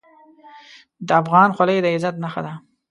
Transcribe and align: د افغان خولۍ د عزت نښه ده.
د 1.07 1.09
افغان 1.21 1.49
خولۍ 1.55 1.77
د 1.81 1.85
عزت 1.95 2.15
نښه 2.23 2.41
ده. 2.45 2.53